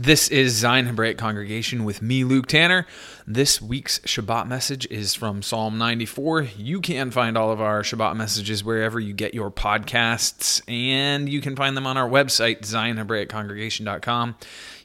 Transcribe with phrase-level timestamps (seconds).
[0.00, 2.86] This is Zion Hebraic Congregation with me, Luke Tanner.
[3.26, 6.42] This week's Shabbat message is from Psalm 94.
[6.56, 11.40] You can find all of our Shabbat messages wherever you get your podcasts, and you
[11.40, 14.36] can find them on our website, zionhebraiccongregation.com.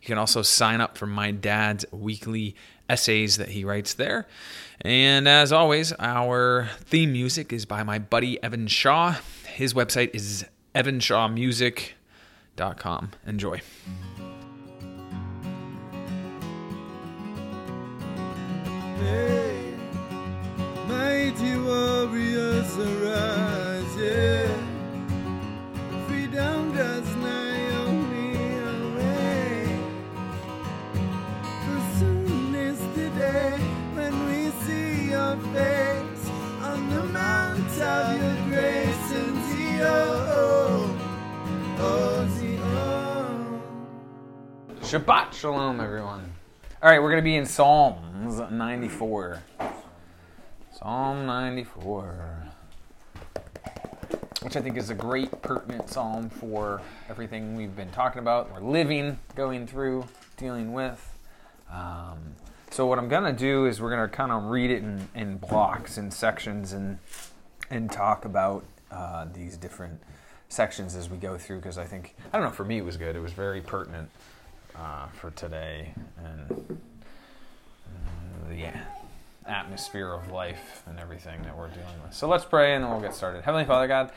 [0.02, 2.56] You can also sign up for my dad's weekly
[2.90, 4.28] essays that he writes there.
[4.82, 9.18] And as always, our theme music is by my buddy Evan Shaw.
[9.46, 10.44] His website is
[10.74, 13.12] evanshawmusic.com.
[13.28, 13.62] Enjoy.
[20.88, 23.96] Mighty warriors arise.
[26.08, 27.10] Freedom does
[27.86, 28.36] only
[28.76, 29.80] away.
[31.66, 33.58] For soon is the day
[33.96, 36.26] when we see your face
[36.62, 39.44] on the mount of your grace and.
[39.86, 40.24] Oh.
[44.82, 46.33] Shabbat Shalom, everyone.
[46.84, 49.42] All right, we're going to be in Psalms 94.
[50.74, 52.52] Psalm 94.
[54.42, 58.60] Which I think is a great, pertinent psalm for everything we've been talking about, we're
[58.60, 60.04] living, going through,
[60.36, 61.18] dealing with.
[61.72, 62.36] Um,
[62.70, 65.08] so, what I'm going to do is we're going to kind of read it in,
[65.16, 67.00] in blocks and sections and,
[67.70, 70.02] and talk about uh, these different
[70.50, 72.98] sections as we go through because I think, I don't know, for me it was
[72.98, 73.16] good.
[73.16, 74.10] It was very pertinent
[74.76, 76.80] uh, for today and
[77.86, 78.68] uh, the
[79.46, 82.14] atmosphere of life and everything that we're dealing with.
[82.14, 83.44] So let's pray and then we'll get started.
[83.44, 84.12] Heavenly Father God,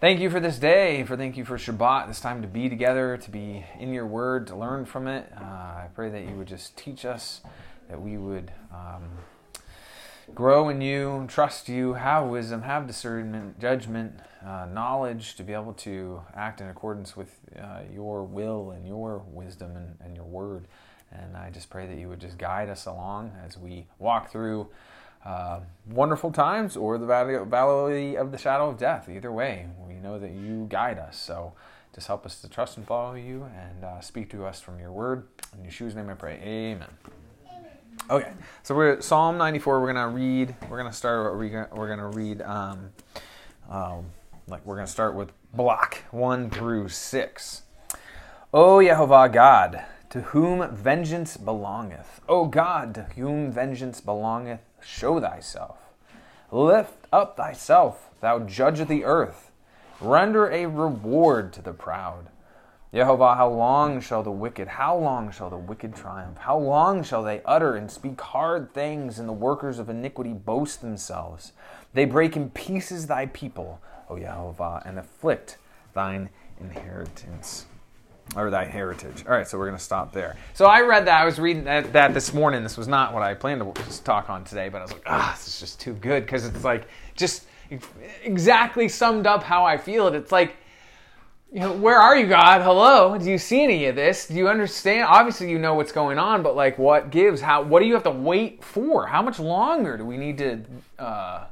[0.00, 3.16] thank you for this day, for thank you for Shabbat, this time to be together,
[3.18, 5.30] to be in your word, to learn from it.
[5.36, 7.40] Uh, I pray that you would just teach us,
[7.88, 8.52] that we would.
[8.72, 9.04] Um,
[10.34, 15.74] grow in you, trust you, have wisdom, have discernment, judgment, uh, knowledge to be able
[15.74, 20.66] to act in accordance with uh, your will and your wisdom and, and your word.
[21.12, 24.68] And I just pray that you would just guide us along as we walk through
[25.24, 29.08] uh, wonderful times or the valley, of the shadow of death.
[29.08, 31.18] Either way, we know that you guide us.
[31.18, 31.52] So
[31.94, 34.92] just help us to trust and follow you and uh, speak to us from your
[34.92, 35.26] word.
[35.52, 36.40] In Yeshua's name I pray.
[36.42, 37.19] Amen.
[38.10, 38.32] Okay,
[38.64, 39.80] so we're Psalm 94.
[39.80, 40.56] We're gonna read.
[40.68, 41.36] We're gonna start.
[41.36, 42.42] We're gonna, we're gonna read.
[42.42, 42.90] Um,
[43.70, 44.06] um,
[44.48, 47.62] like we're gonna start with block one through six.
[48.52, 52.20] O Yehovah God, to whom vengeance belongeth.
[52.28, 55.78] O God, to whom vengeance belongeth, show thyself.
[56.50, 59.52] Lift up thyself, thou judge of the earth.
[60.00, 62.26] Render a reward to the proud.
[62.92, 66.38] Yehovah, how long shall the wicked, how long shall the wicked triumph?
[66.38, 70.80] How long shall they utter and speak hard things, and the workers of iniquity boast
[70.80, 71.52] themselves?
[71.94, 75.58] They break in pieces thy people, O Yehovah, and afflict
[75.94, 77.66] thine inheritance.
[78.36, 79.24] Or thy heritage.
[79.26, 80.36] All right, so we're going to stop there.
[80.54, 81.20] So I read that.
[81.20, 82.62] I was reading that, that this morning.
[82.62, 85.34] This was not what I planned to talk on today, but I was like, ah,
[85.36, 86.86] this is just too good because it's like
[87.16, 87.46] just
[88.22, 90.14] exactly summed up how I feel it.
[90.14, 90.56] It's like,
[91.52, 92.62] you know, where are you, God?
[92.62, 93.18] Hello.
[93.18, 94.28] Do you see any of this?
[94.28, 95.06] Do you understand?
[95.08, 97.40] Obviously, you know what's going on, but like, what gives?
[97.40, 97.62] How?
[97.62, 99.06] What do you have to wait for?
[99.06, 100.60] How much longer do we need to
[100.98, 101.46] uh,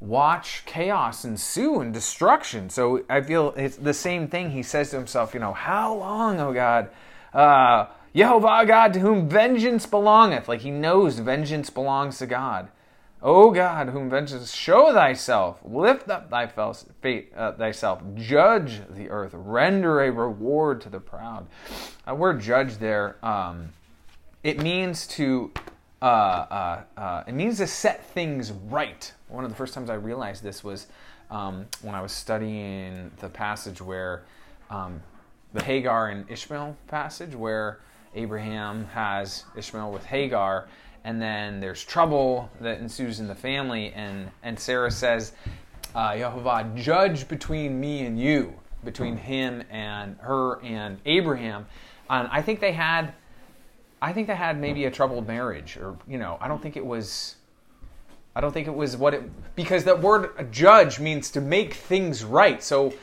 [0.00, 2.70] watch chaos ensue and destruction?
[2.70, 4.50] So I feel it's the same thing.
[4.50, 6.90] He says to himself, you know, how long, oh God?
[7.32, 10.48] Uh, Yehovah God, to whom vengeance belongeth.
[10.48, 12.68] Like he knows vengeance belongs to God.
[13.24, 16.46] O God, whom vengeance, show thyself, lift up thy
[17.00, 21.46] fate, uh, thyself, judge the earth, render a reward to the proud.
[22.06, 23.70] Uh, word judge there, um,
[24.42, 25.50] it means to,
[26.02, 29.10] uh, uh, uh, it means to set things right.
[29.28, 30.86] One of the first times I realized this was
[31.30, 34.24] um, when I was studying the passage where
[34.68, 35.00] um,
[35.54, 37.80] the Hagar and Ishmael passage, where
[38.14, 40.68] Abraham has Ishmael with Hagar
[41.04, 45.32] and then there's trouble that ensues in the family, and, and Sarah says,
[45.94, 48.54] uh, Yehovah, judge between me and you,
[48.84, 51.66] between him and her and Abraham.
[52.08, 53.12] And I think they had,
[54.00, 56.84] I think they had maybe a troubled marriage, or you know, I don't think it
[56.84, 57.36] was,
[58.34, 62.24] I don't think it was what it because that word judge means to make things
[62.24, 62.62] right.
[62.62, 62.94] So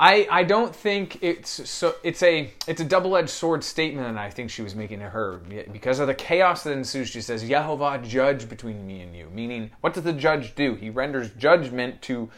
[0.00, 4.48] I, I don't think it's so it's a it's a double-edged sword statement I think
[4.48, 5.40] she was making to her.
[5.72, 9.28] Because of the chaos that ensues she says Yehovah judge between me and you.
[9.34, 10.76] Meaning what does the judge do?
[10.76, 12.30] He renders judgment to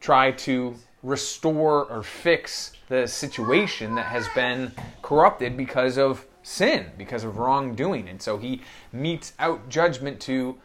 [0.00, 4.70] try to restore or fix the situation that has been
[5.02, 8.08] corrupted because of sin because of wrongdoing.
[8.08, 8.62] And so he
[8.92, 10.58] metes out judgment to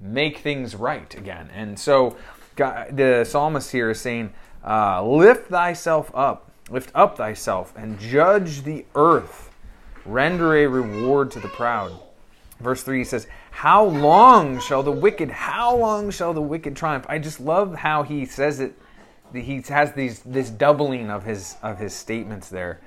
[0.00, 1.48] make things right again.
[1.54, 2.16] And so
[2.56, 4.32] God, the psalmist here is saying
[4.64, 9.50] uh, lift thyself up, lift up thyself, and judge the earth.
[10.06, 11.92] render a reward to the proud.
[12.60, 17.06] Verse 3 he says, How long shall the wicked, how long shall the wicked triumph?
[17.08, 18.74] I just love how he says it.
[19.32, 22.80] He has these this doubling of his of his statements there.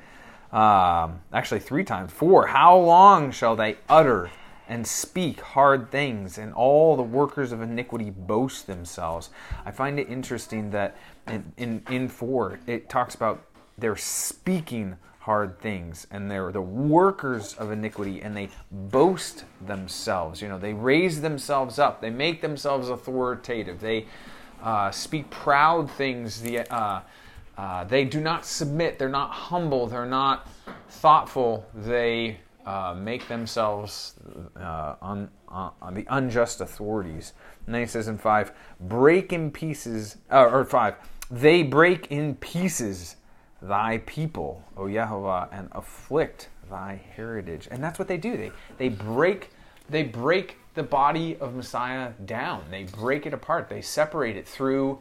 [0.54, 2.14] Um, actually, three times.
[2.14, 2.48] Four.
[2.48, 4.30] How long shall they utter
[4.68, 9.30] and speak hard things, and all the workers of iniquity boast themselves?
[9.66, 10.98] I find it interesting that
[11.28, 13.44] in, in, in four, it talks about
[13.78, 20.42] they're speaking hard things and they're the workers of iniquity and they boast themselves.
[20.42, 22.00] You know they raise themselves up.
[22.00, 23.81] They make themselves authoritative.
[23.81, 24.06] They
[24.64, 26.42] uh, speak proud things.
[26.42, 27.02] The, uh,
[27.58, 29.00] uh, they do not submit.
[29.00, 29.88] They're not humble.
[29.88, 30.48] They're not
[30.90, 31.66] thoughtful.
[31.74, 32.38] They
[32.68, 34.16] uh, make themselves
[34.60, 37.34] uh, on, on, on the unjust authorities
[37.66, 40.96] and then he says in five break in pieces uh, or five
[41.30, 43.18] they break in pieces
[43.62, 47.68] thy people, O Yehovah, and afflict thy heritage.
[47.72, 48.38] And that's what they do.
[48.38, 49.52] They they break
[49.90, 52.66] they break the body of Messiah down.
[52.69, 53.69] They break it apart.
[53.69, 55.00] They separate it through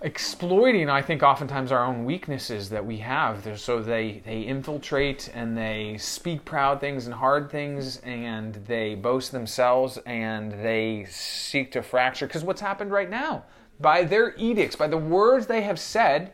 [0.00, 3.58] exploiting, I think, oftentimes our own weaknesses that we have.
[3.60, 9.32] So they, they infiltrate and they speak proud things and hard things and they boast
[9.32, 12.26] themselves and they seek to fracture.
[12.26, 13.44] Because what's happened right now?
[13.80, 16.32] By their edicts, by the words they have said,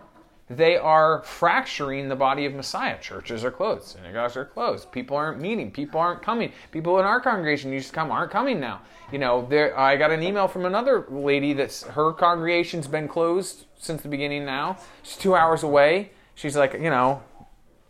[0.51, 3.01] they are fracturing the body of Messiah.
[3.01, 4.93] Churches are closed, synagogues are closed.
[4.93, 5.71] People aren't meeting.
[5.71, 6.53] People aren't coming.
[6.71, 8.83] People in our congregation used to come aren't coming now.
[9.11, 13.65] You know, there, I got an email from another lady that's her congregation's been closed
[13.79, 14.45] since the beginning.
[14.45, 16.11] Now she's two hours away.
[16.35, 17.23] She's like, you know,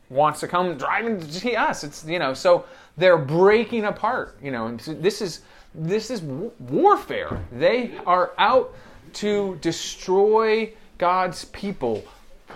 [0.08, 1.82] wants to come driving to see us.
[1.82, 2.66] It's you know, so
[2.96, 4.38] they're breaking apart.
[4.40, 5.40] You know, and this is
[5.74, 7.44] this is warfare.
[7.50, 8.74] They are out
[9.14, 12.04] to destroy God's people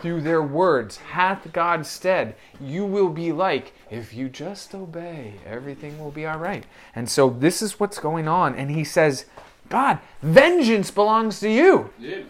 [0.01, 5.99] through their words hath God said, you will be like, if you just obey, everything
[5.99, 6.65] will be all right.
[6.95, 8.55] And so this is what's going on.
[8.55, 9.27] And he says,
[9.69, 11.91] God, vengeance belongs to you.
[11.99, 12.23] Yeah.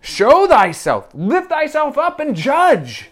[0.00, 3.10] Show thyself, lift thyself up and judge.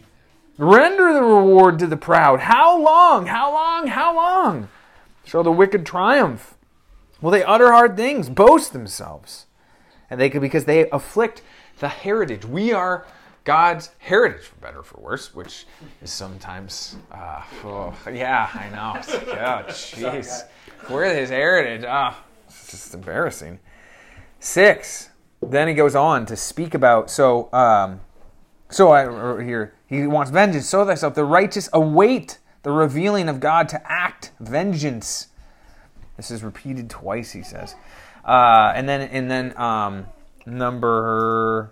[0.58, 2.40] Render the reward to the proud.
[2.40, 3.26] How long?
[3.26, 3.88] How long?
[3.88, 4.68] How long?
[5.24, 6.56] Shall the wicked triumph?
[7.20, 9.46] Will they utter hard things, boast themselves?
[10.08, 11.42] And they could because they afflict
[11.78, 12.44] the heritage.
[12.44, 13.04] We are
[13.46, 15.66] God's heritage, for better or for worse, which
[16.02, 18.94] is sometimes, uh, oh, yeah, I know.
[18.96, 19.00] oh,
[19.68, 20.42] jeez.
[20.90, 21.84] We're his heritage.
[21.86, 23.60] Ah, oh, it's just embarrassing.
[24.40, 25.10] Six.
[25.40, 28.00] Then he goes on to speak about, so, um,
[28.68, 29.04] so I,
[29.44, 30.68] here, he wants vengeance.
[30.68, 31.14] So thyself.
[31.14, 35.28] The righteous await the revealing of God to act vengeance.
[36.16, 37.76] This is repeated twice, he says.
[38.24, 40.06] Uh, and then, and then, um,
[40.46, 41.70] number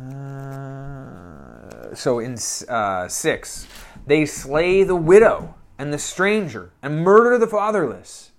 [0.00, 2.36] uh, so in
[2.68, 3.66] uh, six,
[4.06, 8.30] they slay the widow and the stranger and murder the fatherless.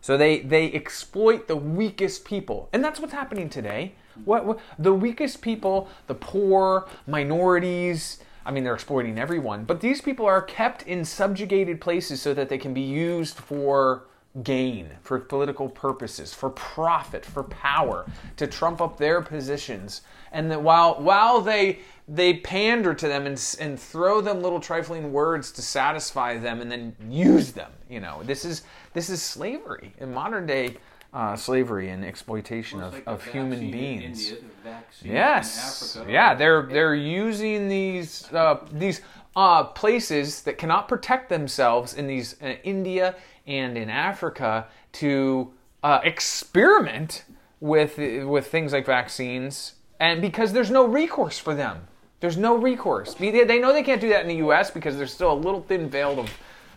[0.00, 2.68] So they, they exploit the weakest people.
[2.72, 3.94] And that's what's happening today.
[4.24, 10.00] What, what, the weakest people, the poor, minorities, I mean, they're exploiting everyone, but these
[10.00, 14.07] people are kept in subjugated places so that they can be used for
[14.42, 20.02] gain, for political purposes, for profit, for power, to trump up their positions.
[20.32, 25.12] And that while while they they pander to them and, and throw them little trifling
[25.12, 29.94] words to satisfy them and then use them, you know, this is this is slavery
[29.98, 30.76] in modern day
[31.12, 34.30] uh, slavery and exploitation of, like of human beings.
[34.30, 39.00] India, yes, yeah, they're they're using these uh, these
[39.34, 43.14] uh, places that cannot protect themselves in these uh, India
[43.48, 45.52] and in Africa to
[45.82, 47.24] uh, experiment
[47.60, 51.88] with with things like vaccines, and because there's no recourse for them,
[52.20, 53.14] there's no recourse.
[53.14, 54.70] They know they can't do that in the U.S.
[54.70, 56.30] because there's still a little thin veil of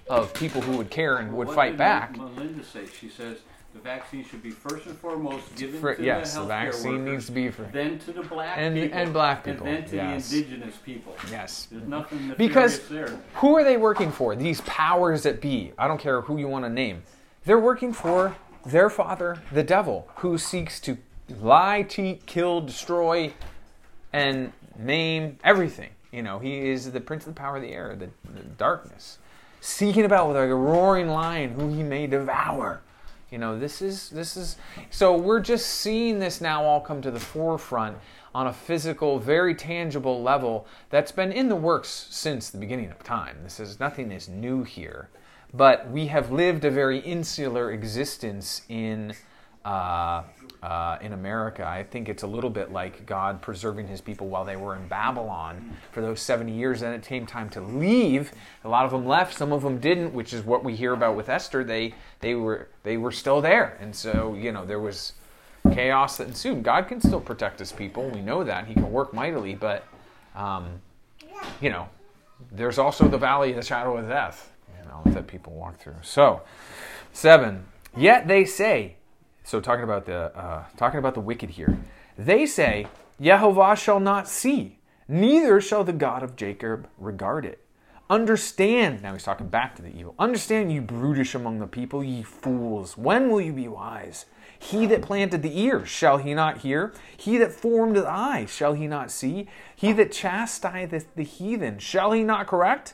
[0.09, 2.17] of people who would care and would what fight back.
[2.17, 2.63] Melinda
[2.99, 3.37] she says
[3.73, 6.91] the vaccine should be first and foremost given For- to yes, the the healthcare vaccine
[6.91, 9.67] workers, needs to be for then to the black and people, and black people.
[9.67, 10.29] and then to yes.
[10.29, 11.15] the indigenous people.
[11.29, 11.67] Yes.
[11.71, 13.17] There's nothing Because there.
[13.35, 14.35] who are they working for?
[14.35, 15.71] These powers that be.
[15.77, 17.03] I don't care who you want to name.
[17.45, 18.35] They're working for
[18.65, 20.97] their father, the devil, who seeks to
[21.41, 23.33] lie, cheat, kill, destroy,
[24.13, 25.89] and name everything.
[26.11, 29.17] You know, he is the prince of the power of the air, the, the darkness,
[29.61, 32.81] seeking about with like a roaring lion who he may devour.
[33.31, 34.57] You know, this is this is
[34.89, 37.97] so we're just seeing this now all come to the forefront
[38.35, 43.01] on a physical, very tangible level that's been in the works since the beginning of
[43.03, 43.37] time.
[43.43, 45.09] This is nothing is new here,
[45.53, 49.13] but we have lived a very insular existence in
[49.63, 50.23] uh,
[50.63, 51.65] uh, in America.
[51.65, 54.87] I think it's a little bit like God preserving his people while they were in
[54.87, 56.81] Babylon for those 70 years.
[56.81, 58.31] Then it came time to leave.
[58.63, 61.15] A lot of them left, some of them didn't, which is what we hear about
[61.15, 61.63] with Esther.
[61.63, 63.77] They, they, were, they were still there.
[63.81, 65.13] And so, you know, there was
[65.73, 66.63] chaos that ensued.
[66.63, 68.09] God can still protect his people.
[68.09, 68.67] We know that.
[68.67, 69.83] He can work mightily, but,
[70.35, 70.81] um,
[71.59, 71.89] you know,
[72.51, 75.95] there's also the valley of the shadow of death, you know, that people walk through.
[76.01, 76.41] So,
[77.13, 77.65] seven.
[77.95, 78.95] Yet they say,
[79.51, 81.77] so talking about the uh, talking about the wicked here,
[82.17, 82.87] they say,
[83.19, 84.79] Yehovah shall not see,
[85.09, 87.59] neither shall the God of Jacob regard it.
[88.09, 90.15] Understand, now he's talking back to the evil.
[90.17, 92.97] Understand, you brutish among the people, ye fools.
[92.97, 94.25] When will you be wise?
[94.57, 96.93] He that planted the ear, shall he not hear?
[97.17, 99.49] He that formed the eye, shall he not see?
[99.75, 102.93] He that chastiseth the heathen, shall he not correct?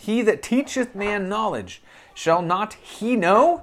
[0.00, 1.82] He that teacheth man knowledge,
[2.14, 3.62] shall not he know?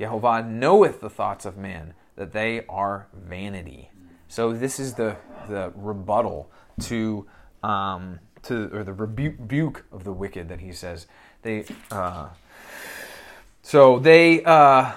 [0.00, 3.90] Jehovah knoweth the thoughts of man, that they are vanity.
[4.28, 5.16] So this is the,
[5.48, 6.50] the rebuttal
[6.82, 7.26] to
[7.62, 11.06] um, to or the rebuke of the wicked that he says
[11.42, 11.64] they.
[11.90, 12.28] Uh,
[13.62, 14.42] so they.
[14.44, 14.92] Uh,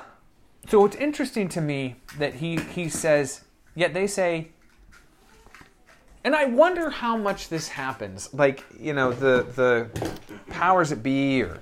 [0.67, 3.41] so it's interesting to me that he he says
[3.75, 4.49] yet they say.
[6.23, 8.33] And I wonder how much this happens.
[8.33, 9.89] Like you know the the
[10.49, 11.61] powers that be or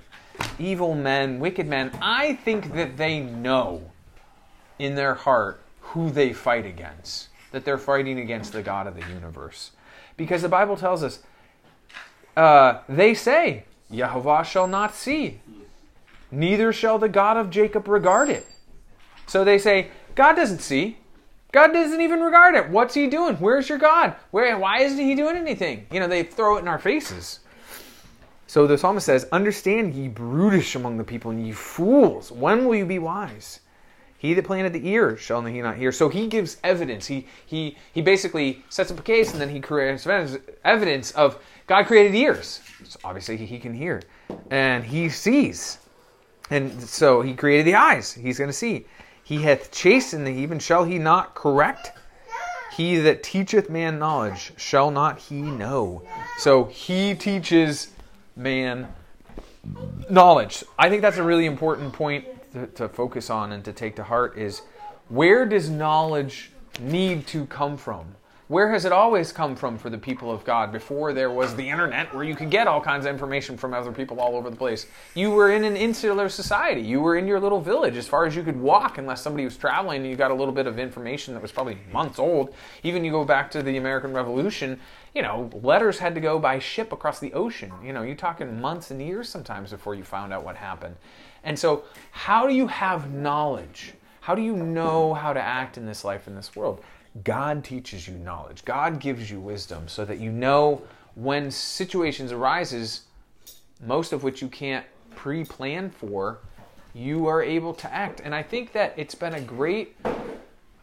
[0.58, 3.90] evil men, wicked men, I think that they know
[4.78, 9.06] in their heart who they fight against, that they're fighting against the God of the
[9.12, 9.70] universe.
[10.16, 11.20] Because the Bible tells us,
[12.36, 15.40] uh, they say, Yehovah shall not see,
[16.30, 18.46] neither shall the God of Jacob regard it.
[19.26, 20.98] So they say, God doesn't see.
[21.52, 22.68] God doesn't even regard it.
[22.68, 23.36] What's he doing?
[23.36, 24.16] Where's your God?
[24.32, 25.86] Where why isn't he doing anything?
[25.92, 27.38] You know, they throw it in our faces.
[28.54, 32.76] So the psalmist says, Understand, ye brutish among the people, and ye fools, when will
[32.76, 33.58] you be wise?
[34.16, 35.90] He that planted the ear shall he not hear.
[35.90, 37.04] So he gives evidence.
[37.08, 40.06] He he he basically sets up a case and then he creates
[40.64, 42.60] evidence of God created ears.
[42.84, 44.02] So obviously he can hear.
[44.52, 45.78] And he sees.
[46.48, 48.12] And so he created the eyes.
[48.12, 48.86] He's going to see.
[49.24, 51.90] He hath chastened the even shall he not correct?
[52.76, 56.02] He that teacheth man knowledge shall not he know.
[56.38, 57.88] So he teaches
[58.36, 58.88] man
[60.10, 60.64] knowledge.
[60.78, 64.04] I think that's a really important point to, to, focus on and to take to
[64.04, 64.62] heart is
[65.08, 66.50] where does knowledge
[66.80, 68.14] need to come from?
[68.54, 71.68] Where has it always come from for the people of God before there was the
[71.68, 74.54] internet where you could get all kinds of information from other people all over the
[74.54, 74.86] place?
[75.16, 76.80] You were in an insular society.
[76.80, 79.56] You were in your little village as far as you could walk unless somebody was
[79.56, 82.54] traveling and you got a little bit of information that was probably months old.
[82.84, 84.78] Even you go back to the American Revolution,
[85.16, 87.72] you know, letters had to go by ship across the ocean.
[87.82, 90.94] You know, you're talking months and years sometimes before you found out what happened.
[91.42, 91.82] And so,
[92.12, 93.94] how do you have knowledge?
[94.20, 96.84] How do you know how to act in this life, in this world?
[97.22, 98.64] God teaches you knowledge.
[98.64, 100.82] God gives you wisdom so that you know
[101.14, 103.02] when situations arises,
[103.80, 106.40] most of which you can't pre-plan for,
[106.92, 108.20] you are able to act.
[108.24, 109.96] And I think that it's been a great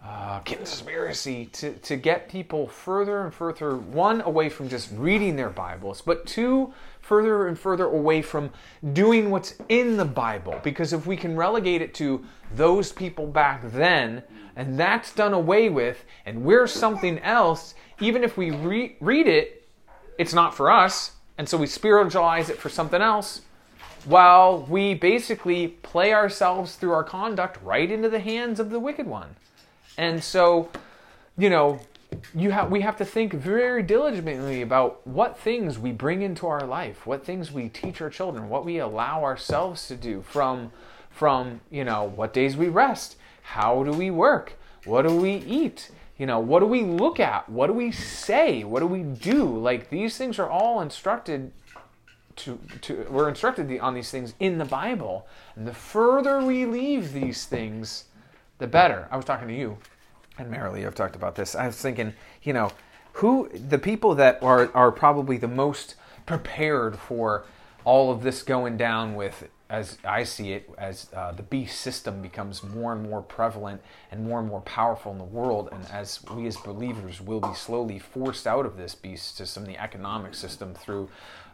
[0.03, 5.49] uh, conspiracy to, to get people further and further, one, away from just reading their
[5.49, 8.51] Bibles, but two, further and further away from
[8.93, 10.59] doing what's in the Bible.
[10.63, 14.23] Because if we can relegate it to those people back then,
[14.55, 19.67] and that's done away with, and we're something else, even if we re- read it,
[20.17, 23.41] it's not for us, and so we spiritualize it for something else,
[24.05, 29.07] while we basically play ourselves through our conduct right into the hands of the wicked
[29.07, 29.35] one.
[29.97, 30.69] And so,
[31.37, 31.79] you know,
[32.35, 37.05] you we have to think very diligently about what things we bring into our life,
[37.05, 40.71] what things we teach our children, what we allow ourselves to do from
[41.09, 45.91] from, you know, what days we rest, how do we work, what do we eat,
[46.17, 49.45] you know, what do we look at, what do we say, what do we do?
[49.57, 51.51] Like these things are all instructed
[52.37, 55.27] to, to we're instructed on these things in the Bible.
[55.55, 58.05] And the further we leave these things,
[58.57, 59.07] the better.
[59.11, 59.77] I was talking to you
[60.37, 61.55] and Marilee, I've talked about this.
[61.55, 62.71] I was thinking, you know,
[63.13, 65.95] who the people that are are probably the most
[66.25, 67.45] prepared for
[67.83, 72.21] all of this going down with as I see it, as uh, the beast system
[72.21, 76.19] becomes more and more prevalent and more and more powerful in the world, and as
[76.35, 80.73] we as believers will be slowly forced out of this beast system, the economic system,
[80.73, 81.09] through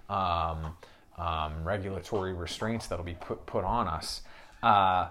[0.09, 0.75] um,
[1.19, 4.23] um, regulatory restraints that'll be put, put on us.
[4.63, 5.09] Uh,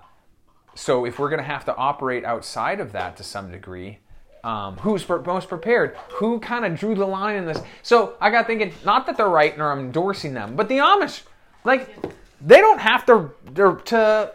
[0.74, 4.00] so if we're going to have to operate outside of that to some degree,
[4.42, 5.96] um, who's most prepared?
[6.14, 7.60] Who kind of drew the line in this?
[7.84, 11.22] So I got thinking, not that they're right nor I'm endorsing them, but the Amish,
[11.64, 11.94] like,
[12.40, 14.32] they don't have to, they're, to,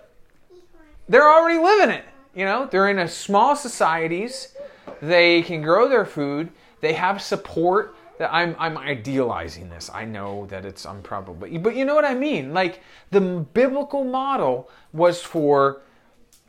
[1.08, 2.05] they're already living it.
[2.36, 4.55] You know, they're in a small societies.
[5.01, 6.50] They can grow their food.
[6.79, 7.96] They have support.
[8.20, 9.89] That I'm I'm idealizing this.
[9.91, 12.53] I know that it's improbable, but you know what I mean.
[12.53, 15.81] Like the biblical model was for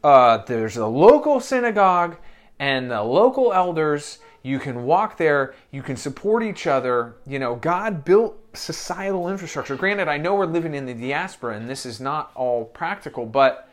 [0.04, 2.16] uh, there's a local synagogue
[2.58, 4.18] and the local elders.
[4.42, 5.54] You can walk there.
[5.70, 7.16] You can support each other.
[7.26, 9.76] You know, God built societal infrastructure.
[9.76, 13.68] Granted, I know we're living in the diaspora and this is not all practical, but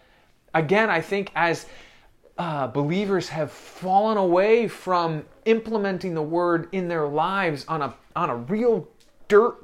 [0.54, 1.66] again, I think as
[2.38, 8.30] uh, believers have fallen away from implementing the word in their lives on a on
[8.30, 8.88] a real
[9.28, 9.58] dirt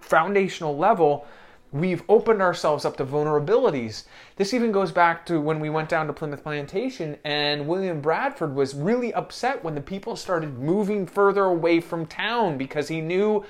[0.00, 1.26] foundational level,
[1.74, 4.04] we've opened ourselves up to vulnerabilities.
[4.36, 8.54] This even goes back to when we went down to Plymouth Plantation and William Bradford
[8.54, 13.44] was really upset when the people started moving further away from town because he knew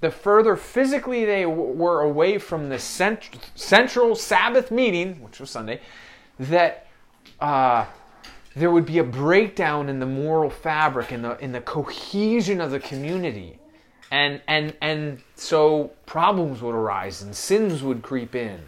[0.00, 5.48] the further physically they w- were away from the cent- central Sabbath meeting, which was
[5.48, 5.80] Sunday,
[6.38, 6.88] that
[7.40, 7.86] uh,
[8.54, 12.70] there would be a breakdown in the moral fabric in the in the cohesion of
[12.70, 13.58] the community
[14.12, 18.60] and and and so problems would arise and sins would creep in.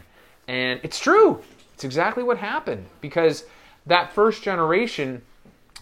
[0.48, 1.42] And it's true.
[1.74, 2.86] It's exactly what happened.
[3.00, 3.44] Because
[3.86, 5.22] that first generation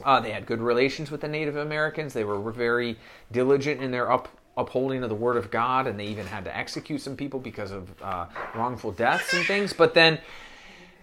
[0.05, 2.13] uh, they had good relations with the native americans.
[2.13, 2.99] They were very
[3.31, 5.87] diligent in their up, upholding of the word of god.
[5.87, 8.27] And they even had to execute some people because of uh,
[8.57, 9.73] wrongful deaths and things.
[9.73, 10.19] But then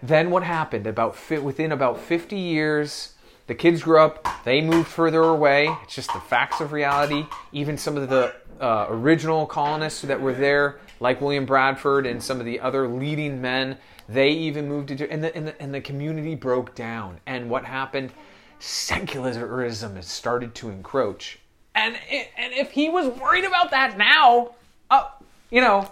[0.02, 0.86] then what happened?
[0.86, 3.14] About within about 50 years
[3.50, 4.28] the kids grew up.
[4.44, 5.76] They moved further away.
[5.82, 7.26] It's just the facts of reality.
[7.52, 12.38] Even some of the uh, original colonists that were there like william bradford and some
[12.38, 13.76] of the other leading men
[14.10, 17.20] they even moved into and the, and the, and the community broke down.
[17.26, 18.12] And what happened?
[18.58, 21.38] Secularism has started to encroach.
[21.76, 24.50] And it, and if he was worried about that now
[24.90, 25.08] uh,
[25.50, 25.88] you know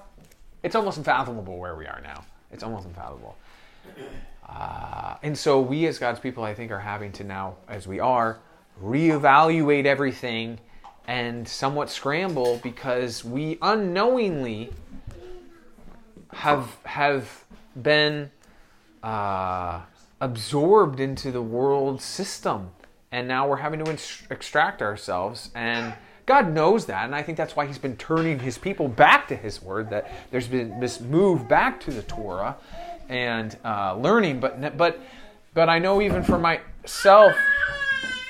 [0.64, 2.24] it's almost unfathomable where we are now.
[2.50, 3.36] It's almost unfathomable.
[4.48, 8.00] Uh, and so we as God's people, I think, are having to now, as we
[8.00, 8.38] are,
[8.82, 10.58] reevaluate everything
[11.08, 14.70] and somewhat scramble because we unknowingly
[16.32, 17.44] have have
[17.80, 18.30] been
[19.02, 19.80] uh,
[20.20, 22.70] absorbed into the world system,
[23.10, 23.90] and now we're having to
[24.30, 25.94] extract ourselves and.
[26.26, 29.34] God knows that, and I think that's why He's been turning His people back to
[29.34, 29.88] His Word.
[29.88, 32.54] That there's been this move back to the Torah,
[33.08, 34.38] and uh, learning.
[34.38, 35.00] But but
[35.54, 37.34] but I know even for myself,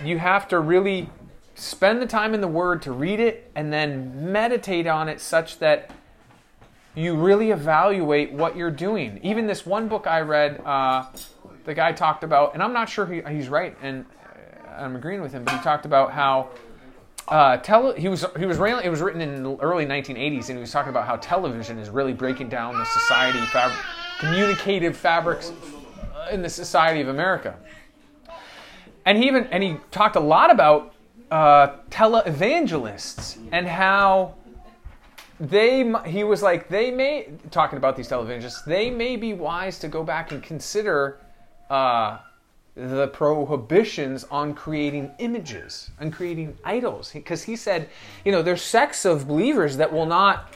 [0.05, 1.11] you have to really
[1.59, 5.59] spend the time in the Word to read it and then meditate on it, such
[5.59, 5.91] that
[6.95, 9.21] you really evaluate what you're doing.
[9.23, 11.07] Even this one book I read, uh,
[11.65, 14.05] the guy talked about, and I'm not sure he, he's right, and
[14.77, 16.49] I'm agreeing with him, but he talked about how.
[17.27, 20.61] Uh, tele- he was he was it was written in the early 1980s, and he
[20.63, 23.39] was talking about how television is really breaking down the society
[24.19, 25.53] communicative fabrics
[26.31, 27.55] in the society of America.
[29.05, 30.95] And he even and he talked a lot about
[31.31, 34.35] uh, televangelists and how
[35.41, 39.89] they he was like they may talking about these televangelists they may be wise to
[39.89, 41.21] go back and consider
[41.71, 42.19] uh,
[42.75, 47.89] the prohibitions on creating images and creating idols because he said
[48.25, 50.53] you know there's sects of believers that will not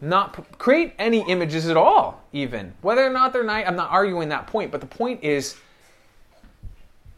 [0.00, 3.66] not create any images at all, even whether or not they're nice.
[3.66, 5.56] I'm not arguing that point, but the point is,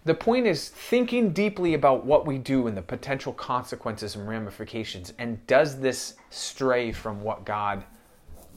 [0.08, 5.12] the point is thinking deeply about what we do and the potential consequences and ramifications.
[5.18, 7.84] And does this stray from what God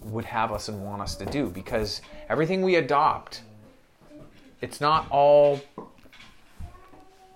[0.04, 1.50] would have us and want us to do?
[1.50, 3.42] Because everything we adopt,
[4.62, 5.62] it's not all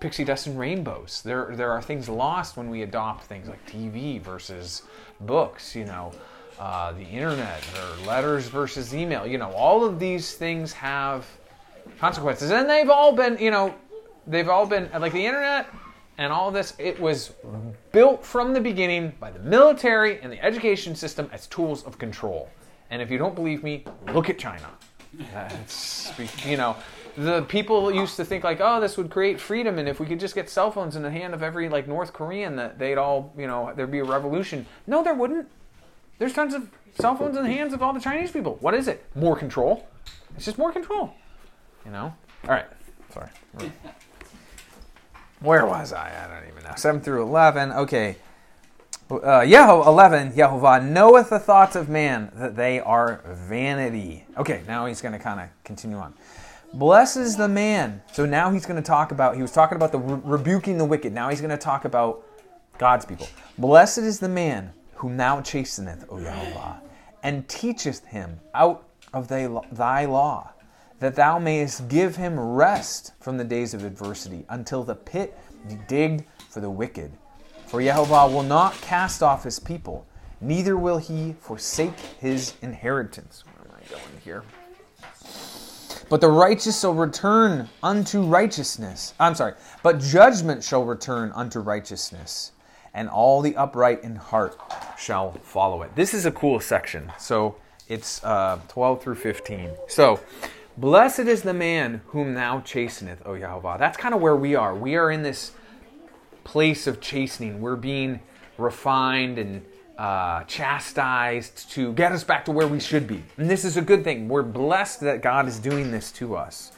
[0.00, 1.22] pixie dust and rainbows.
[1.22, 4.82] There, there are things lost when we adopt things like TV versus
[5.20, 5.76] books.
[5.76, 6.12] You know
[6.58, 9.26] uh, the internet or letters versus email.
[9.26, 11.26] You know, all of these things have
[11.98, 13.74] consequences, and they've all been, you know,
[14.26, 15.68] they've all been like the internet
[16.18, 16.74] and all this.
[16.78, 17.32] It was
[17.92, 22.48] built from the beginning by the military and the education system as tools of control.
[22.90, 24.68] And if you don't believe me, look at China.
[25.32, 26.12] That's,
[26.44, 26.76] you know,
[27.16, 30.20] the people used to think like, oh, this would create freedom, and if we could
[30.20, 33.32] just get cell phones in the hand of every like North Korean, that they'd all,
[33.38, 34.66] you know, there'd be a revolution.
[34.86, 35.48] No, there wouldn't.
[36.18, 38.58] There's tons of cell phones in the hands of all the Chinese people.
[38.60, 39.04] What is it?
[39.14, 39.88] More control.
[40.36, 41.12] It's just more control.
[41.84, 42.14] You know?
[42.44, 42.66] All right.
[43.12, 43.30] Sorry.
[45.46, 46.24] Where was I?
[46.24, 46.74] I don't even know.
[46.76, 47.70] 7 through 11.
[47.70, 48.16] Okay.
[49.08, 50.32] Uh, Yeho, 11.
[50.32, 54.26] Yehovah knoweth the thoughts of man, that they are vanity.
[54.36, 56.14] Okay, now he's going to kind of continue on.
[56.74, 58.02] Blesses the man.
[58.12, 60.84] So now he's going to talk about, he was talking about the re- rebuking the
[60.84, 61.12] wicked.
[61.12, 62.24] Now he's going to talk about
[62.76, 63.28] God's people.
[63.56, 66.74] Blessed is the man who now chasteneth, O Yahweh,
[67.22, 70.52] and teacheth him out of thy law.
[70.98, 75.36] That thou mayest give him rest from the days of adversity, until the pit
[75.68, 77.12] be digged for the wicked.
[77.66, 80.06] For Jehovah will not cast off his people,
[80.40, 83.44] neither will he forsake his inheritance.
[83.44, 84.42] Where am I going here?
[86.08, 89.14] But the righteous shall return unto righteousness.
[89.18, 89.54] I'm sorry.
[89.82, 92.52] But judgment shall return unto righteousness,
[92.94, 94.56] and all the upright in heart
[94.96, 95.94] shall follow it.
[95.96, 97.12] This is a cool section.
[97.18, 97.56] So
[97.88, 99.70] it's uh, 12 through 15.
[99.88, 100.20] So,
[100.76, 103.76] blessed is the man whom thou chasteneth, O Yahweh.
[103.78, 104.74] That's kind of where we are.
[104.74, 105.52] We are in this
[106.44, 107.60] place of chastening.
[107.60, 108.20] We're being
[108.58, 109.64] refined and
[109.98, 113.22] uh, chastised to get us back to where we should be.
[113.36, 114.28] And this is a good thing.
[114.28, 116.72] We're blessed that God is doing this to us.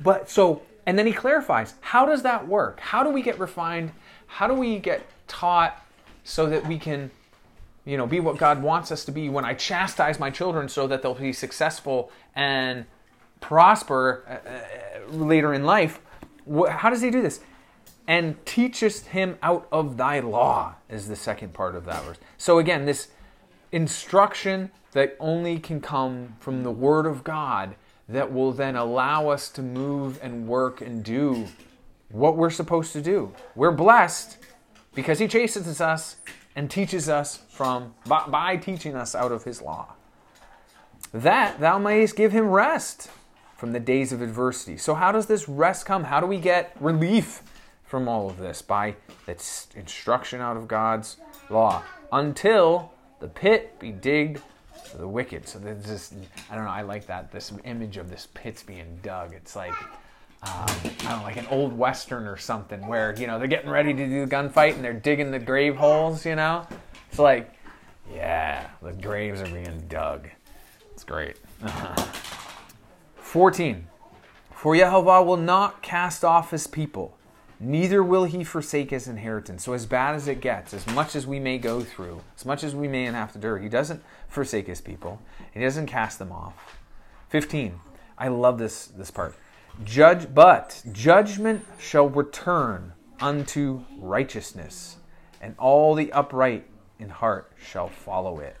[0.00, 2.80] But so, and then he clarifies how does that work?
[2.80, 3.92] How do we get refined?
[4.26, 5.84] How do we get taught
[6.22, 7.10] so that we can,
[7.84, 10.86] you know, be what God wants us to be when I chastise my children so
[10.86, 12.86] that they'll be successful and
[13.40, 16.00] prosper uh, uh, later in life?
[16.68, 17.40] How does he do this?
[18.08, 22.16] and teachest him out of thy law is the second part of that verse.
[22.38, 23.08] So again, this
[23.70, 27.76] instruction that only can come from the word of God
[28.08, 31.48] that will then allow us to move and work and do
[32.10, 33.34] what we're supposed to do.
[33.54, 34.38] We're blessed
[34.94, 36.16] because he chastens us
[36.56, 39.94] and teaches us from by, by teaching us out of his law.
[41.12, 43.10] That thou mayest give him rest
[43.58, 44.78] from the days of adversity.
[44.78, 46.04] So how does this rest come?
[46.04, 47.42] How do we get relief
[47.84, 48.62] from all of this?
[48.62, 48.94] By
[49.26, 51.16] its instruction out of God's
[51.50, 51.82] law.
[52.12, 54.40] Until the pit be digged
[54.84, 55.48] for the wicked.
[55.48, 56.14] So there's this
[56.48, 57.32] I don't know, I like that.
[57.32, 59.34] This image of this pit's being dug.
[59.34, 59.74] It's like
[60.44, 63.70] um, I don't know, like an old western or something where, you know, they're getting
[63.70, 66.64] ready to do the gunfight and they're digging the grave holes, you know?
[67.10, 67.52] It's like,
[68.14, 70.28] yeah, the graves are being dug.
[70.92, 71.36] It's great.
[73.28, 73.86] 14.
[74.54, 77.18] For Jehovah will not cast off his people,
[77.60, 79.64] neither will he forsake his inheritance.
[79.64, 82.64] So, as bad as it gets, as much as we may go through, as much
[82.64, 85.20] as we may have to endure, he doesn't forsake his people,
[85.52, 86.78] he doesn't cast them off.
[87.28, 87.78] 15.
[88.16, 89.34] I love this, this part.
[89.84, 94.96] Judge, but judgment shall return unto righteousness,
[95.42, 96.64] and all the upright
[96.98, 98.56] in heart shall follow it.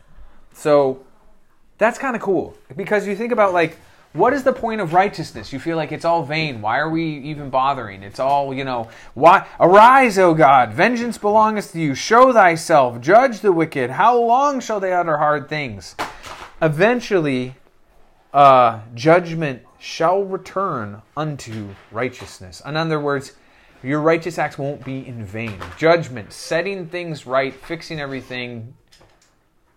[0.52, 1.06] So,
[1.78, 3.78] that's kind of cool because you think about like
[4.14, 5.52] what is the point of righteousness?
[5.52, 6.62] You feel like it's all vain.
[6.62, 8.02] Why are we even bothering?
[8.02, 11.94] It's all you know why arise o god vengeance belongeth to you.
[11.94, 13.90] Show thyself judge the wicked.
[13.90, 15.94] How long shall they utter hard things?
[16.62, 17.54] Eventually
[18.32, 22.62] uh, judgment shall return unto righteousness.
[22.64, 23.34] In other words
[23.82, 25.60] your righteous acts won't be in vain.
[25.76, 28.74] Judgment setting things right fixing everything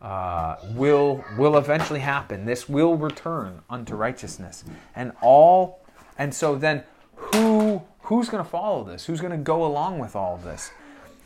[0.02, 2.46] uh, will will eventually happen.
[2.46, 4.64] This will return unto righteousness,
[4.96, 5.86] and all.
[6.18, 6.84] And so then,
[7.16, 9.06] who who's going to follow this?
[9.06, 10.72] Who's going to go along with all this?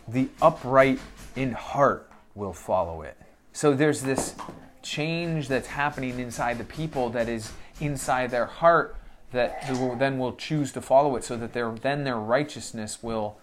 [0.08, 1.00] The upright
[1.36, 3.18] in heart will follow it.
[3.54, 4.36] So there's this
[4.82, 8.96] change that's happening inside the people that is inside their heart
[9.32, 13.40] that will, then will choose to follow it, so that their then their righteousness will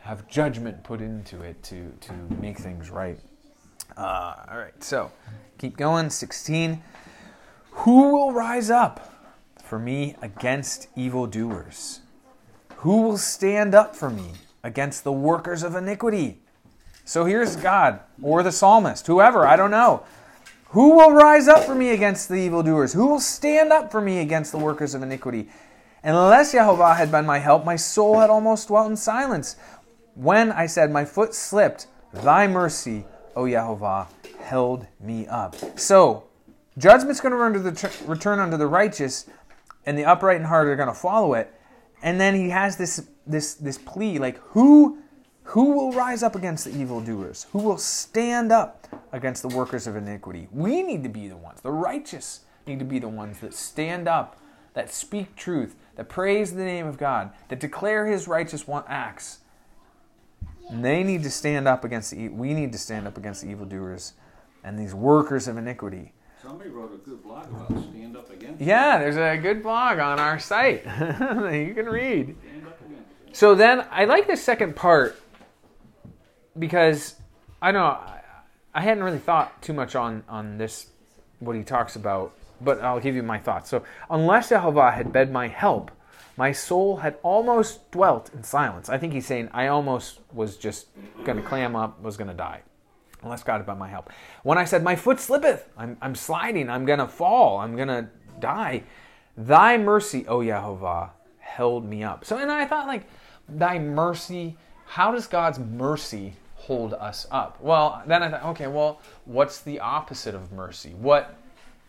[0.00, 3.18] have judgment put into it to to make things right.
[4.00, 5.12] Uh, all right, so
[5.58, 6.08] keep going.
[6.08, 6.82] 16.
[7.70, 9.12] Who will rise up
[9.62, 12.00] for me against evildoers?
[12.76, 14.32] Who will stand up for me
[14.64, 16.40] against the workers of iniquity?
[17.04, 20.02] So here's God or the psalmist, whoever, I don't know.
[20.68, 22.94] Who will rise up for me against the evildoers?
[22.94, 25.50] Who will stand up for me against the workers of iniquity?
[26.02, 29.56] Unless Jehovah had been my help, my soul had almost dwelt in silence.
[30.14, 33.04] When I said, My foot slipped, thy mercy
[33.36, 34.08] O Yahovah,
[34.40, 35.56] held me up.
[35.78, 36.24] So,
[36.78, 39.26] judgment's going to return unto the righteous,
[39.86, 41.54] and the upright in heart are going to follow it.
[42.02, 44.98] And then he has this this this plea, like who
[45.50, 47.46] who will rise up against the evildoers?
[47.52, 50.48] Who will stand up against the workers of iniquity?
[50.52, 51.60] We need to be the ones.
[51.60, 54.40] The righteous need to be the ones that stand up,
[54.74, 59.40] that speak truth, that praise the name of God, that declare his righteous acts
[60.72, 62.38] they need to stand up against the evil.
[62.38, 64.14] we need to stand up against the evildoers
[64.64, 66.12] and these workers of iniquity.
[66.42, 68.60] Somebody wrote a good blog about stand up against.
[68.60, 72.36] Yeah, there's a good blog on our site you can read.
[72.40, 73.36] Stand up against.
[73.36, 75.20] So then I like this second part
[76.58, 77.16] because
[77.60, 77.98] I don't know
[78.72, 80.86] I hadn't really thought too much on on this
[81.40, 83.70] what he talks about, but I'll give you my thoughts.
[83.70, 85.90] So unless Jehovah had been my help,
[86.40, 88.88] my soul had almost dwelt in silence.
[88.88, 90.86] I think he's saying, I almost was just
[91.24, 92.62] going to clam up, was going to die,
[93.22, 94.10] unless God had been my help.
[94.42, 97.88] When I said, My foot slippeth, I'm, I'm sliding, I'm going to fall, I'm going
[97.88, 98.84] to die,
[99.36, 102.24] Thy mercy, O Yehovah, held me up.
[102.24, 103.04] So, and I thought, like,
[103.46, 107.60] thy mercy, how does God's mercy hold us up?
[107.60, 110.94] Well, then I thought, okay, well, what's the opposite of mercy?
[110.94, 111.34] What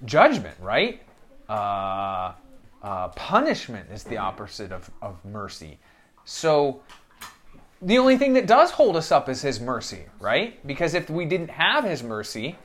[0.04, 1.02] judgment, right?
[1.48, 2.34] Uh,
[2.84, 5.80] uh, punishment is the opposite of, of mercy.
[6.26, 6.82] So,
[7.82, 10.66] the only thing that does hold us up is His mercy, right?
[10.68, 12.56] Because if we didn't have His mercy,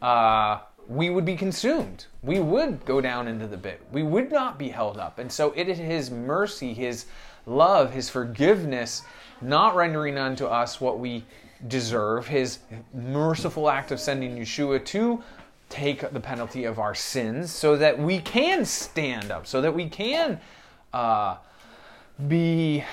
[0.00, 2.06] uh, we would be consumed.
[2.22, 3.80] We would go down into the pit.
[3.92, 5.18] We would not be held up.
[5.18, 7.06] And so it is His mercy, His
[7.46, 9.02] love, His forgiveness,
[9.40, 11.24] not rendering unto us what we
[11.68, 12.58] deserve, His
[12.94, 15.22] merciful act of sending Yeshua to
[15.70, 19.88] take the penalty of our sins so that we can stand up, so that we
[19.88, 20.38] can
[20.92, 21.36] uh,
[22.28, 22.84] be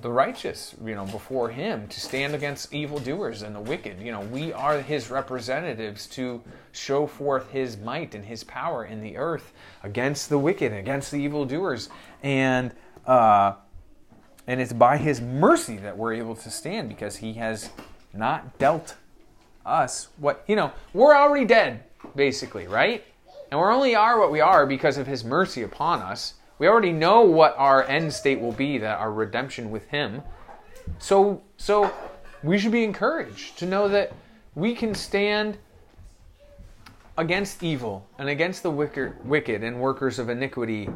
[0.00, 4.00] the righteous, you know, before him to stand against evildoers and the wicked.
[4.00, 9.00] You know, we are his representatives to show forth his might and his power in
[9.00, 9.52] the earth
[9.84, 11.88] against the wicked, against the evildoers.
[12.22, 12.72] And
[13.06, 13.54] uh
[14.46, 17.70] and it's by his mercy that we're able to stand because he has
[18.12, 18.96] not dealt
[19.64, 21.84] us what you know, we're already dead,
[22.16, 23.04] basically, right?
[23.50, 26.34] And we only are what we are because of his mercy upon us.
[26.62, 30.22] We already know what our end state will be, that our redemption with Him.
[31.00, 31.92] So, so
[32.44, 34.12] we should be encouraged to know that
[34.54, 35.58] we can stand
[37.18, 40.88] against evil and against the wicked and workers of iniquity,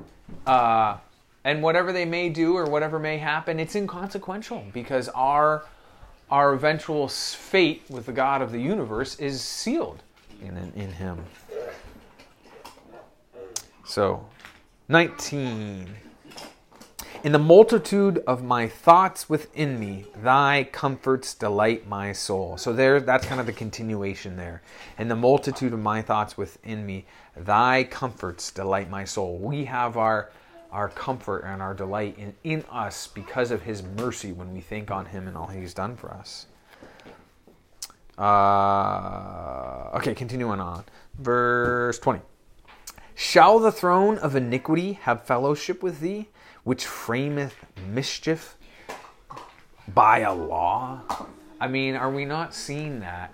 [0.46, 0.98] uh,
[1.42, 5.64] and whatever they may do or whatever may happen, it's inconsequential because our
[6.30, 10.02] our eventual fate with the God of the universe is sealed
[10.42, 11.24] in in Him.
[13.84, 14.26] So
[14.88, 15.88] 19.
[17.24, 22.56] In the multitude of my thoughts within me, thy comforts delight my soul.
[22.56, 24.62] So there that's kind of the continuation there.
[24.98, 29.38] In the multitude of my thoughts within me, thy comforts delight my soul.
[29.38, 30.30] We have our
[30.70, 34.90] our comfort and our delight in, in us because of his mercy when we think
[34.90, 36.46] on him and all he's done for us.
[38.18, 40.84] Uh, okay, continuing on.
[41.18, 42.20] Verse 20.
[43.14, 46.28] Shall the throne of iniquity have fellowship with thee,
[46.64, 47.54] which frameth
[47.88, 48.56] mischief
[49.88, 51.02] by a law?
[51.60, 53.32] I mean, are we not seeing that?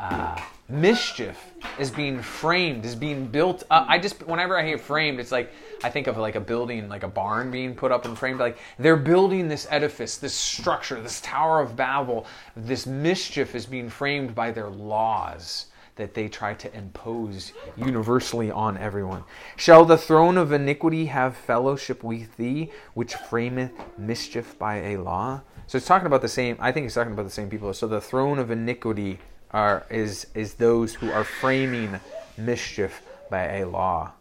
[0.00, 0.40] Uh,
[0.72, 3.86] mischief is being framed, is being built up.
[3.88, 5.52] I just, whenever I hear framed, it's like,
[5.84, 8.40] I think of like a building, like a barn being put up and framed.
[8.40, 12.26] Like they're building this edifice, this structure, this Tower of Babel.
[12.56, 18.78] This mischief is being framed by their laws that they try to impose universally on
[18.78, 19.22] everyone.
[19.56, 25.42] Shall the throne of iniquity have fellowship with thee, which frameth mischief by a law?
[25.66, 26.56] So it's talking about the same.
[26.60, 27.72] I think it's talking about the same people.
[27.74, 29.18] So the throne of iniquity
[29.52, 32.00] are is is those who are framing
[32.36, 34.12] mischief by a law.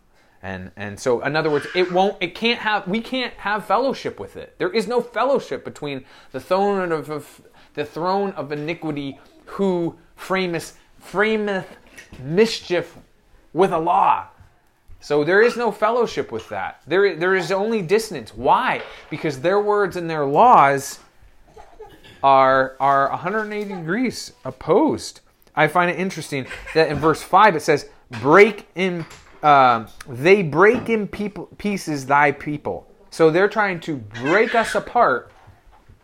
[0.44, 4.20] And and so in other words, it won't it can't have we can't have fellowship
[4.20, 4.56] with it.
[4.58, 7.42] There is no fellowship between the throne of, of
[7.74, 11.66] the throne of iniquity who frameth frameth
[12.20, 12.98] mischief
[13.54, 14.28] with a law.
[15.02, 16.82] So there is no fellowship with that.
[16.86, 18.36] There, there is only dissonance.
[18.36, 18.84] Why?
[19.10, 21.00] Because their words and their laws
[22.24, 25.22] are, are 180 degrees opposed.
[25.56, 27.90] I find it interesting that in verse 5 it says,
[28.22, 29.06] break in,
[29.44, 32.88] uh, they break in people, pieces thy people.
[33.10, 35.32] So they're trying to break us apart,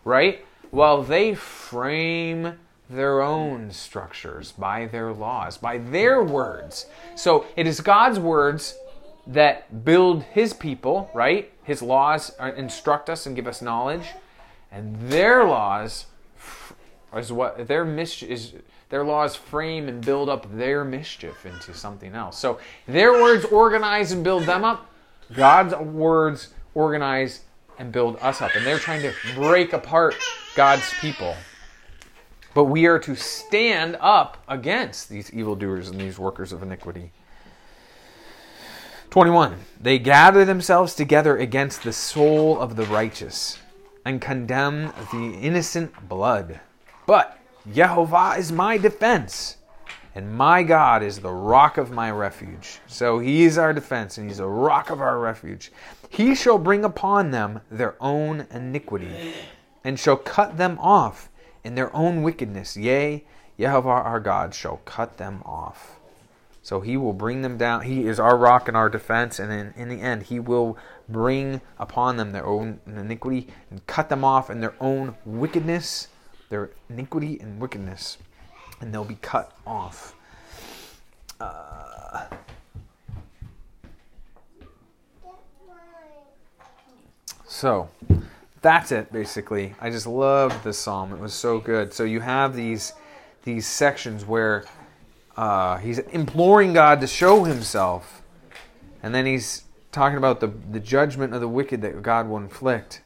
[0.04, 0.44] right?
[0.70, 2.58] While they frame
[2.90, 6.86] their own structures, by their laws, by their words.
[7.16, 8.76] So it is God's words
[9.26, 11.52] that build his people, right?
[11.62, 14.06] His laws instruct us and give us knowledge,
[14.70, 16.06] and their laws
[17.16, 18.54] is what their mischief is
[18.90, 22.38] their laws frame and build up their mischief into something else.
[22.38, 24.90] So their words organize and build them up.
[25.34, 27.42] God's words organize
[27.78, 28.54] and build us up.
[28.56, 30.16] And they're trying to break apart
[30.54, 31.36] God's people.
[32.54, 37.12] But we are to stand up against these evildoers and these workers of iniquity.
[39.10, 39.58] 21.
[39.78, 43.58] They gather themselves together against the soul of the righteous
[44.08, 46.60] and condemn the innocent blood.
[47.04, 47.38] But
[47.70, 49.58] Jehovah is my defense,
[50.14, 52.80] and my God is the rock of my refuge.
[52.86, 55.70] So he is our defense, and he's a rock of our refuge.
[56.08, 59.34] He shall bring upon them their own iniquity,
[59.84, 61.28] and shall cut them off
[61.62, 62.78] in their own wickedness.
[62.78, 63.26] Yea,
[63.60, 66.00] Jehovah our God shall cut them off.
[66.62, 67.82] So he will bring them down.
[67.82, 71.60] He is our rock and our defense, and in, in the end, he will bring
[71.78, 76.08] upon them their own iniquity and cut them off in their own wickedness,
[76.50, 78.18] their iniquity and wickedness,
[78.80, 80.14] and they'll be cut off.
[81.40, 82.26] Uh,
[87.46, 87.88] so
[88.60, 89.74] that's it basically.
[89.80, 91.12] I just love this psalm.
[91.12, 91.92] It was so good.
[91.92, 92.92] So you have these
[93.44, 94.64] these sections where
[95.36, 98.22] uh, he's imploring God to show himself,
[99.02, 99.62] and then he's
[99.92, 103.02] talking about the the judgment of the wicked that God will inflict,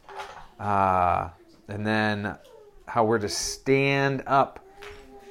[0.59, 1.29] uh,
[1.69, 2.37] and then
[2.87, 4.59] how we're to stand up.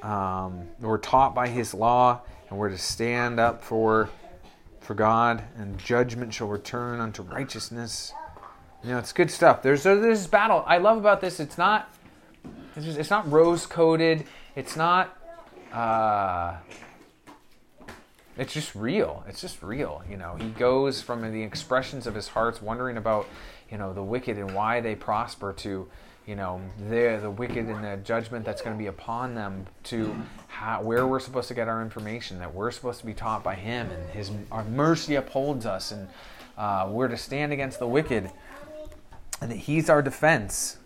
[0.02, 4.10] Um, we're taught by His law, and we're to stand up for
[4.80, 8.14] for God, and judgment shall return unto righteousness.
[8.84, 9.62] You know, it's good stuff.
[9.62, 10.64] There's there's this battle.
[10.66, 11.40] I love about this.
[11.40, 11.94] It's not
[12.76, 14.26] it's, just, it's not rose coated.
[14.56, 15.18] It's not.
[15.72, 16.58] Uh,
[18.38, 19.24] it's just real.
[19.28, 20.04] It's just real.
[20.10, 23.28] You know, he goes from the expressions of his hearts, wondering about,
[23.70, 25.88] you know, the wicked and why they prosper, to,
[26.26, 30.15] you know, the the wicked and the judgment that's going to be upon them, to
[30.48, 33.56] how, where we're supposed to get our information, that we're supposed to be taught by
[33.56, 36.08] him, and his our mercy upholds us, and
[36.58, 38.32] uh, we're to stand against the wicked,
[39.41, 40.78] and that he's our defense.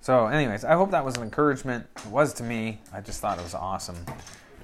[0.00, 1.86] So, anyways, I hope that was an encouragement.
[1.96, 2.80] It was to me.
[2.92, 3.96] I just thought it was awesome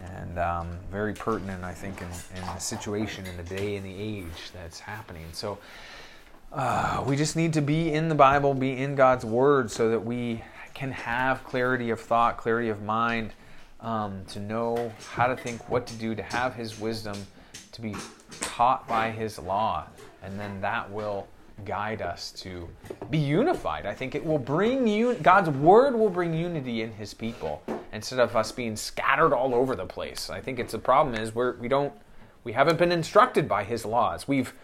[0.03, 3.95] and um, very pertinent, I think, in, in the situation, in the day, and the
[3.95, 5.27] age that's happening.
[5.33, 5.59] So,
[6.53, 10.05] uh, we just need to be in the Bible, be in God's Word, so that
[10.05, 10.43] we
[10.75, 13.33] can have clarity of thought, clarity of mind,
[13.81, 17.17] um, to know how to think, what to do, to have His wisdom,
[17.73, 17.95] to be
[18.41, 19.87] taught by His law,
[20.23, 21.29] and then that will
[21.65, 22.69] guide us to
[23.11, 23.87] be unified.
[23.87, 28.19] I think it will bring you God's word will bring unity in his people instead
[28.19, 30.31] of us being scattered all over the place.
[30.31, 31.93] I think it's the problem is we're we don't
[32.45, 34.27] we haven't been instructed by his laws.
[34.27, 34.55] We've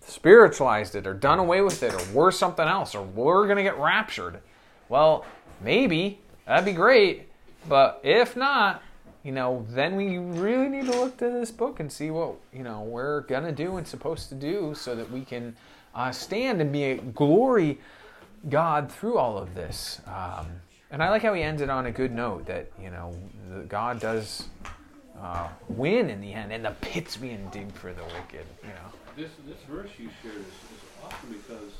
[0.00, 3.62] spiritualized it or done away with it or we're something else or we're going to
[3.62, 4.40] get raptured.
[4.88, 5.26] Well,
[5.60, 7.28] maybe that'd be great,
[7.68, 8.82] but if not,
[9.22, 12.62] you know, then we really need to look to this book and see what, you
[12.62, 15.56] know, we're going to do and supposed to do so that we can
[15.94, 17.78] uh, stand and be a glory
[18.48, 20.00] God through all of this.
[20.06, 20.46] Um,
[20.90, 23.14] and I like how he ends it on a good note that you know
[23.68, 24.48] God does
[25.20, 28.46] uh, win in the end, and the pit's being digged for the wicked.
[28.62, 28.92] You know.
[29.16, 31.72] This this verse you shared is, is awesome because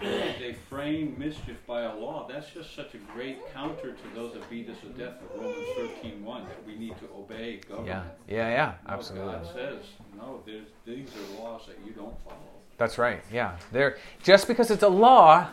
[0.00, 2.26] they frame mischief by a law.
[2.28, 5.66] That's just such a great counter to those that beat us to death of Romans
[5.76, 8.04] 13 1, that we need to obey government.
[8.28, 9.32] Yeah, yeah, yeah, No, absolutely.
[9.32, 9.78] God says,
[10.16, 12.36] no, there's, these are laws that you don't follow.
[12.78, 13.22] That's right.
[13.32, 13.96] Yeah, there.
[14.22, 15.48] Just because it's a law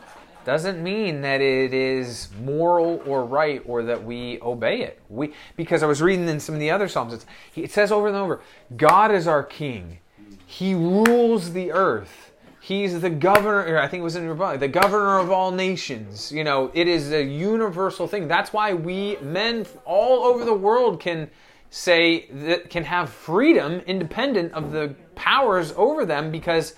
[0.45, 4.99] doesn't mean that it is moral or right or that we obey it.
[5.09, 7.25] We because I was reading in some of the other psalms.
[7.55, 8.41] It says over and over,
[8.75, 9.99] God is our King.
[10.45, 12.31] He rules the earth.
[12.59, 13.77] He's the governor.
[13.77, 16.31] I think it was in book, the governor of all nations.
[16.31, 18.27] You know, it is a universal thing.
[18.27, 21.29] That's why we men all over the world can
[21.69, 26.75] say that can have freedom independent of the powers over them because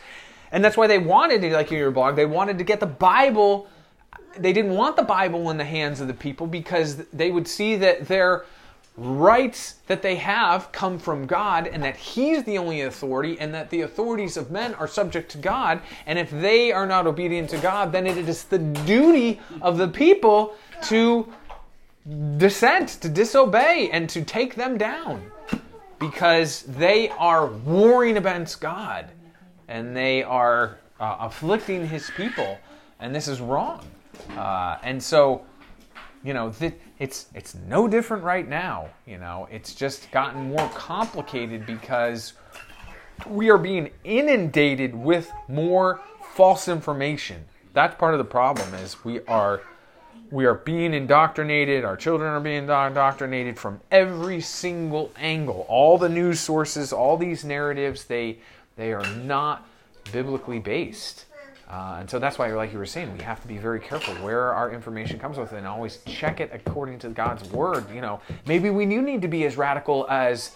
[0.56, 2.16] and that's why they wanted to like in your blog.
[2.16, 3.68] They wanted to get the bible.
[4.38, 7.76] They didn't want the bible in the hands of the people because they would see
[7.76, 8.46] that their
[8.96, 13.70] rights that they have come from god and that he's the only authority and that
[13.70, 15.82] the authorities of men are subject to god.
[16.06, 19.90] And if they are not obedient to god then it is the duty of the
[19.90, 21.28] people to
[22.38, 25.30] dissent, to disobey, and to take them down
[26.00, 29.10] because they are warring against God
[29.68, 32.58] and they are uh, afflicting his people,
[33.00, 33.86] and this is wrong.
[34.38, 35.44] Uh, and so,
[36.24, 38.90] you know, th- it's it's no different right now.
[39.06, 42.34] You know, it's just gotten more complicated because
[43.28, 46.00] we are being inundated with more
[46.34, 47.44] false information.
[47.74, 48.74] That's part of the problem.
[48.76, 49.62] Is we are
[50.32, 51.86] we are being indoctrinated.
[51.86, 55.66] Our children are being indoctrinated from every single angle.
[55.70, 58.40] All the news sources, all these narratives, they
[58.76, 59.68] they are not
[60.12, 61.26] biblically based.
[61.70, 64.14] Uh, and so that's why, like you were saying, we have to be very careful
[64.16, 67.90] where our information comes with and always check it according to God's word.
[67.94, 70.52] You know, maybe we do need to be as radical as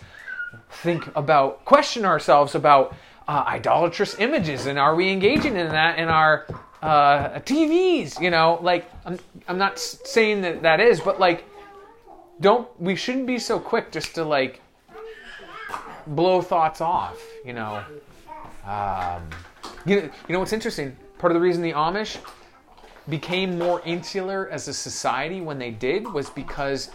[0.69, 2.95] think about, question ourselves about
[3.27, 6.45] uh, idolatrous images and are we engaging in that in our
[6.81, 8.21] uh, TVs?
[8.21, 11.45] You know, like I'm, I'm not saying that that is, but like,
[12.39, 14.61] don't we shouldn't be so quick just to like
[16.07, 17.21] blow thoughts off.
[17.45, 17.83] You know,
[18.69, 19.27] um,
[19.85, 20.95] you know, you know what's interesting?
[21.17, 22.17] Part of the reason the Amish
[23.09, 26.91] became more insular as a society when they did was because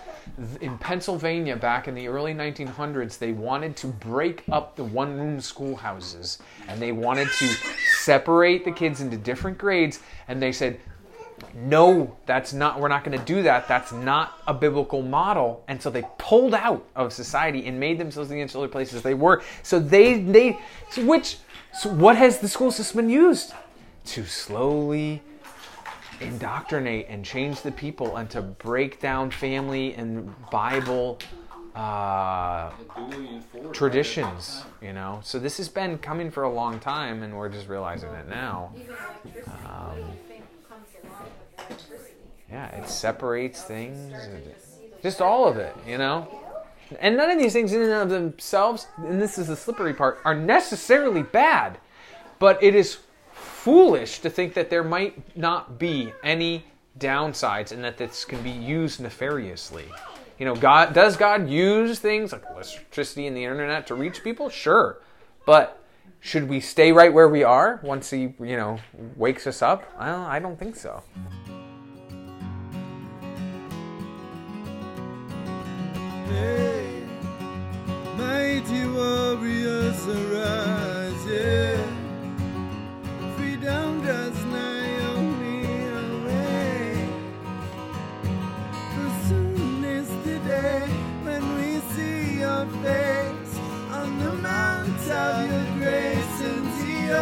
[0.61, 5.41] in Pennsylvania back in the early 1900s they wanted to break up the one room
[5.41, 7.49] schoolhouses and they wanted to
[7.99, 10.79] separate the kids into different grades and they said
[11.55, 13.69] no that's not we're not going to do that.
[13.69, 15.65] That's not a biblical model.
[15.69, 19.43] And so they pulled out of society and made themselves the insular places they were.
[19.63, 20.59] So they they
[20.99, 21.39] which
[21.77, 23.53] so what has the school system used
[24.07, 25.23] to slowly
[26.21, 31.19] indoctrinate and change the people and to break down family and Bible
[31.75, 32.71] uh,
[33.73, 35.21] traditions, you know.
[35.25, 38.73] So this has been coming for a long time, and we're just realizing it now.
[39.67, 39.99] Um?
[42.51, 44.15] Yeah, it separates things,
[45.03, 46.44] just all of it, you know.
[47.01, 50.21] And none of these things in and of themselves, and this is the slippery part,
[50.25, 51.79] are necessarily bad.
[52.39, 52.99] But it is
[53.33, 56.65] foolish to think that there might not be any
[56.99, 59.87] downsides and that this can be used nefariously.
[60.39, 64.49] You know, God does God use things like electricity and the internet to reach people?
[64.49, 65.01] Sure.
[65.47, 65.81] But
[66.21, 68.81] should we stay right where we are once he, you know,
[69.17, 69.85] wakes us up?
[69.99, 71.03] Well, I don't think so.
[76.27, 76.74] Hey
[78.65, 81.77] mighty warriors arise, yeah.
[83.37, 87.09] Freedom does nigh only away.
[88.95, 90.89] For soon is the day
[91.25, 93.59] when we see your face
[93.91, 97.17] on the mount of your grace and the